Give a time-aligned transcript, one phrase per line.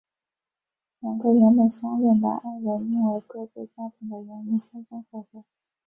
[1.01, 5.45] 两个原本相恋的爱人因为各自家庭的原因分分合合。